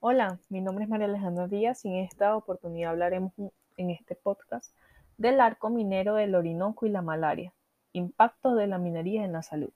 [0.00, 3.32] Hola, mi nombre es María Alejandra Díaz y en esta oportunidad hablaremos
[3.78, 4.76] en este podcast
[5.16, 7.54] del arco minero del Orinoco y la malaria,
[7.94, 9.72] impactos de la minería en la salud.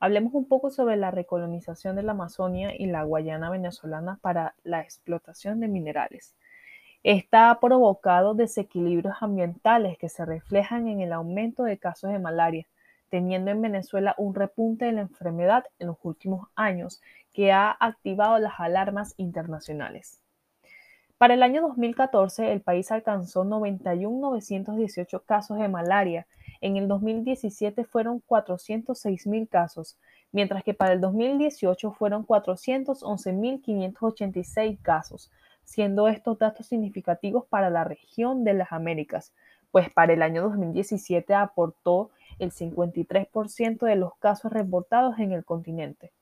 [0.00, 4.80] Hablemos un poco sobre la recolonización de la Amazonia y la Guayana venezolana para la
[4.80, 6.34] explotación de minerales.
[7.02, 12.66] Esta ha provocado desequilibrios ambientales que se reflejan en el aumento de casos de malaria,
[13.10, 17.02] teniendo en Venezuela un repunte de la enfermedad en los últimos años
[17.32, 20.20] que ha activado las alarmas internacionales.
[21.20, 26.26] Para el año 2014, el país alcanzó 91.918 casos de malaria.
[26.62, 29.98] En el 2017 fueron 406.000 casos,
[30.32, 35.30] mientras que para el 2018 fueron 411.586 casos,
[35.62, 39.34] siendo estos datos significativos para la región de las Américas,
[39.70, 42.08] pues para el año 2017 aportó
[42.40, 46.12] el 53% de los casos reportados en el continente.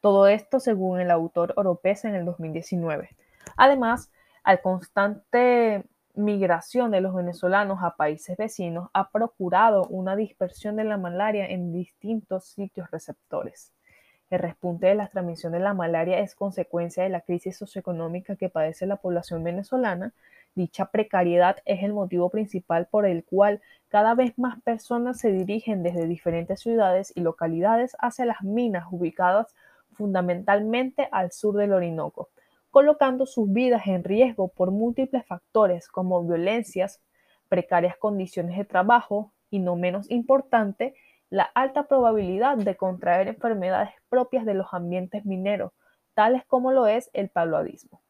[0.00, 3.10] Todo esto según el autor Oropesa en el 2019.
[3.56, 4.10] Además,
[4.42, 10.96] al constante migración de los venezolanos a países vecinos ha procurado una dispersión de la
[10.96, 13.72] malaria en distintos sitios receptores.
[14.30, 18.48] El respunte de la transmisión de la malaria es consecuencia de la crisis socioeconómica que
[18.48, 20.12] padece la población venezolana.
[20.54, 25.82] Dicha precariedad es el motivo principal por el cual cada vez más personas se dirigen
[25.82, 29.54] desde diferentes ciudades y localidades hacia las minas ubicadas
[29.92, 32.30] fundamentalmente al sur del Orinoco,
[32.70, 37.00] colocando sus vidas en riesgo por múltiples factores como violencias,
[37.48, 40.94] precarias condiciones de trabajo y, no menos importante,
[41.30, 45.72] la alta probabilidad de contraer enfermedades propias de los ambientes mineros,
[46.14, 48.00] tales como lo es el paludismo.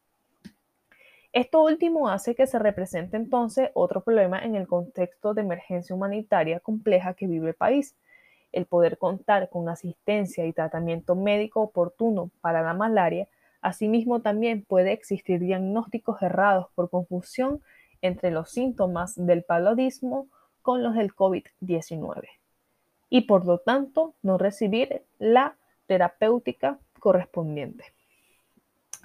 [1.33, 6.59] Esto último hace que se represente entonces otro problema en el contexto de emergencia humanitaria
[6.59, 7.95] compleja que vive el país.
[8.51, 13.29] El poder contar con asistencia y tratamiento médico oportuno para la malaria,
[13.61, 17.61] asimismo también puede existir diagnósticos errados por confusión
[18.01, 20.27] entre los síntomas del paludismo
[20.61, 22.27] con los del COVID-19
[23.09, 27.85] y por lo tanto no recibir la terapéutica correspondiente.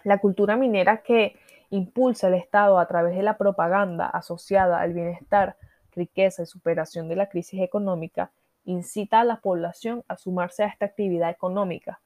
[0.04, 1.36] La cultura minera que
[1.70, 5.56] impulsa el Estado a través de la propaganda asociada al bienestar,
[5.92, 8.30] riqueza y superación de la crisis económica
[8.64, 12.00] incita a la población a sumarse a esta actividad económica,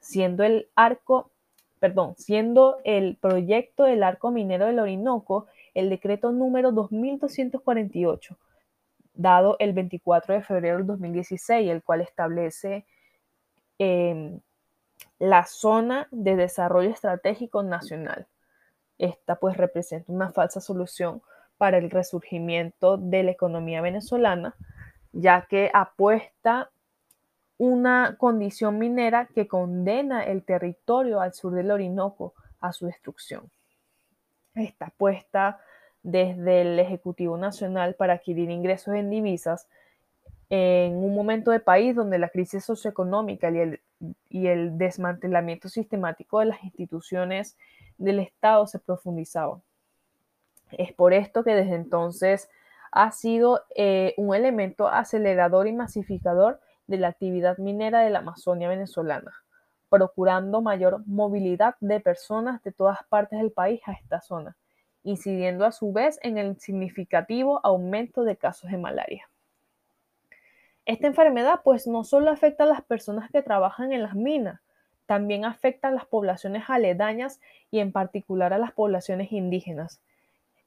[0.00, 1.30] siendo el arco,
[1.78, 8.36] perdón, siendo el proyecto del arco minero del Orinoco el decreto número 2248
[9.16, 12.86] dado el 24 de febrero del 2016, el cual establece
[13.78, 14.40] em,
[15.18, 18.26] la zona de desarrollo estratégico nacional.
[18.98, 21.22] Esta pues representa una falsa solución
[21.58, 24.54] para el resurgimiento de la economía venezolana,
[25.12, 26.70] ya que apuesta
[27.58, 33.50] una condición minera que condena el territorio al sur del Orinoco a su destrucción.
[34.54, 35.60] Esta apuesta
[36.02, 39.68] desde el Ejecutivo Nacional para adquirir ingresos en divisas
[40.48, 43.80] en un momento de país donde la crisis socioeconómica y el,
[44.28, 47.56] y el desmantelamiento sistemático de las instituciones
[47.98, 49.62] del Estado se profundizaban.
[50.72, 52.48] Es por esto que desde entonces
[52.92, 58.68] ha sido eh, un elemento acelerador y masificador de la actividad minera de la Amazonia
[58.68, 59.32] venezolana,
[59.88, 64.56] procurando mayor movilidad de personas de todas partes del país a esta zona
[65.06, 69.30] incidiendo a su vez en el significativo aumento de casos de malaria.
[70.84, 74.60] Esta enfermedad pues no solo afecta a las personas que trabajan en las minas,
[75.06, 77.40] también afecta a las poblaciones aledañas
[77.70, 80.00] y en particular a las poblaciones indígenas.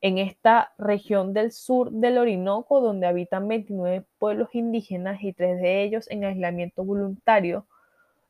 [0.02, 5.84] En esta región del sur del Orinoco, donde habitan 29 pueblos indígenas y tres de
[5.84, 7.66] ellos en aislamiento voluntario,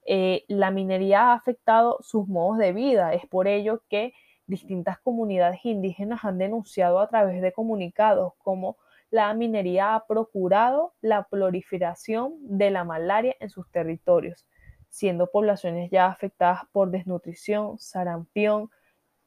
[0.05, 3.13] eh, la minería ha afectado sus modos de vida.
[3.13, 4.13] Es por ello que
[4.47, 8.77] distintas comunidades indígenas han denunciado a través de comunicados como
[9.11, 14.45] la minería ha procurado la proliferación de la malaria en sus territorios,
[14.89, 18.69] siendo poblaciones ya afectadas por desnutrición, sarampión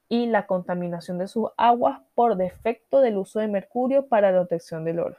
[0.09, 4.85] y la contaminación de sus aguas por defecto del uso de mercurio para la detección
[4.85, 5.17] del oro.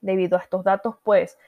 [0.00, 1.38] Debido a estos datos, pues,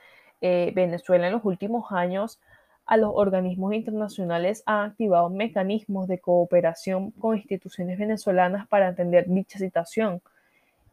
[0.40, 2.40] eh, Venezuela en los últimos años
[2.86, 9.58] a los organismos internacionales han activado mecanismos de cooperación con instituciones venezolanas para atender dicha
[9.58, 10.20] situación,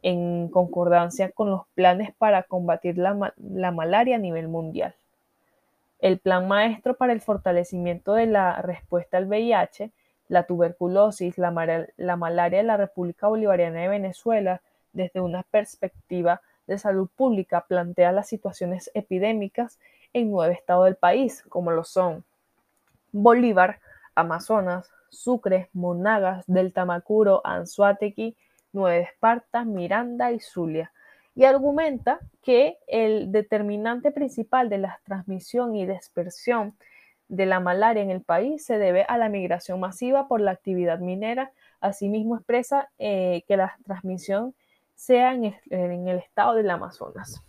[0.02, 4.96] en concordancia con los planes para combatir la, malaria a nivel mundial.
[6.02, 9.92] El Plan Maestro para el Fortalecimiento de la Respuesta al VIH,
[10.28, 14.62] la tuberculosis, la, la malaria en la República Bolivariana de Venezuela,
[14.94, 19.80] desde una perspectiva de salud pública, plantea las situaciones epidémicas
[20.14, 22.24] en nueve estados del país, como lo son
[23.12, 23.80] Bolívar,
[24.16, 28.36] Amazonas, Sucre, Monagas, Delta Macuro, Anzuatequi,
[28.74, 30.92] Nueva Esparta, Miranda y Zulia.
[31.42, 36.76] Y argumenta que el determinante principal de la transmisión y dispersión
[37.30, 41.00] de la malaria en el país se debe a la migración masiva por la actividad
[41.00, 41.52] minera.
[41.80, 44.54] Asimismo expresa eh, que la transmisión
[44.94, 47.44] sea en el estado del Amazonas.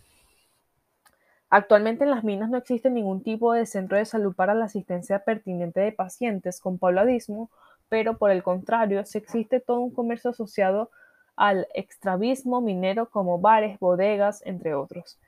[1.51, 5.19] Actualmente en las minas no existe ningún tipo de centro de salud para la asistencia
[5.19, 7.51] pertinente de pacientes con paludismo,
[7.89, 10.89] pero por el contrario, se existe todo un comercio asociado
[11.35, 15.19] al extravismo minero como bares, bodegas, entre otros.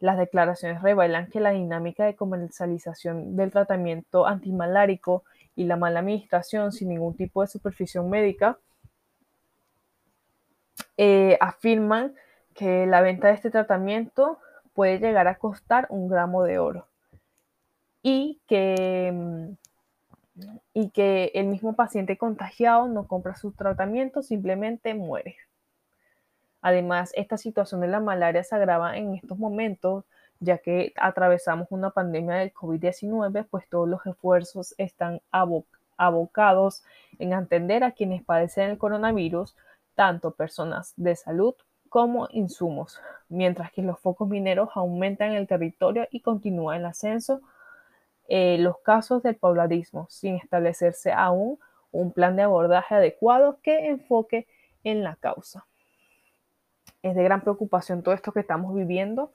[0.00, 5.24] Las declaraciones revelan que la dinámica de comercialización del tratamiento antimalárico
[5.56, 8.58] y la mala administración sin ningún tipo de supervisión médica
[10.96, 12.14] eh, afirman
[12.54, 14.38] que la venta de este tratamiento
[14.74, 16.86] puede llegar a costar un gramo de oro.
[18.02, 19.52] Y que, mm,
[20.72, 25.36] y que el mismo paciente contagiado no compra su tratamiento, simplemente muere.
[26.60, 30.04] Además, esta situación de la malaria se agrava en estos momentos,
[30.40, 35.20] ya que atravesamos una pandemia del COVID-19, pues todos los esfuerzos están
[35.96, 36.82] abocados
[37.18, 39.54] en atender a quienes padecen el coronavirus,
[39.94, 41.54] tanto personas de salud
[41.88, 42.98] como insumos,
[43.28, 47.40] mientras que los focos mineros aumentan en el territorio y continúa el ascenso
[48.28, 51.58] eh, los casos del pobladismo, sin establecerse aún
[51.92, 54.46] un plan de abordaje adecuado que enfoque
[54.82, 55.66] en la causa.
[57.02, 59.32] Es de gran preocupación todo esto que estamos viviendo.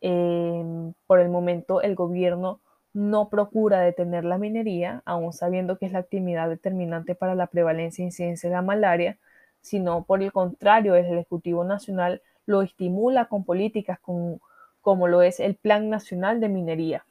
[0.00, 2.60] Em, por el momento el gobierno
[2.92, 8.02] no procura detener la minería, aún sabiendo que es la actividad determinante para la prevalencia
[8.02, 9.18] e incidencia de la malaria,
[9.62, 15.56] sino por el contrario, el Ejecutivo Nacional lo estimula con políticas como lo es el
[15.56, 17.04] Plan Nacional de Minería,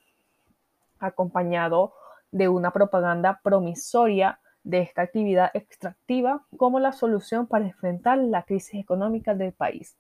[1.04, 1.94] acompañado
[2.32, 8.80] de una propaganda promisoria de esta actividad extractiva como la solución para enfrentar la crisis
[8.80, 9.98] económica del país,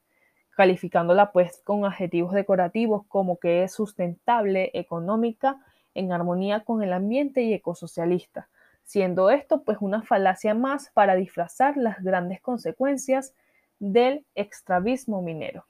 [0.55, 5.57] calificándola pues con adjetivos decorativos como que es sustentable, económica,
[5.93, 8.49] en armonía con el ambiente y ecosocialista,
[8.83, 13.35] siendo esto pues una falacia más para disfrazar las grandes consecuencias
[13.79, 15.65] del extravismo minero.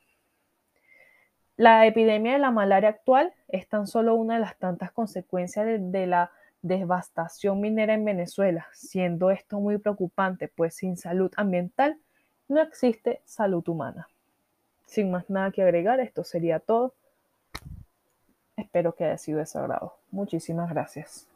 [1.56, 6.08] La epidemia de la malaria actual es tan solo una de las tantas consecuencias de,
[6.08, 6.32] la
[6.64, 12.00] devastación minera en Venezuela, siendo esto muy preocupante, pues sin salud ambiental
[12.48, 14.08] no existe salud humana.
[14.88, 16.94] Sin más nada que agregar, esto sería todo.
[18.58, 19.96] Espero que haya sido de su agrado.
[20.12, 21.28] Muchísimas gracias.